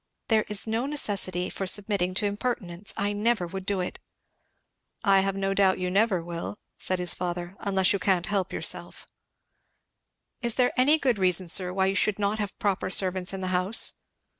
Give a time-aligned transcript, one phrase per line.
[0.29, 2.91] "There is no necessity for submitting to impertinence.
[2.97, 3.99] I never would do it."
[5.03, 7.55] "I have no doubt you never will," said his father.
[7.59, 9.05] "Unless you can't help yourself."
[10.41, 13.49] "Is there any good reason, sir, why you should not have proper servants in the
[13.53, 13.99] house?"